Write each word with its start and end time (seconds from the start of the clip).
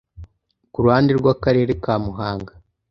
Ku 0.73 0.77
ruhande 0.83 1.11
rw’Akarere 1.19 1.71
ka 1.83 1.95
Muhanga 2.05 2.51